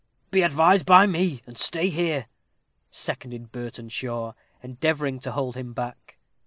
[0.31, 2.25] "Be advised by me, and stay here,"
[2.89, 6.17] seconded Burtenshaw, endeavoring to hold him back.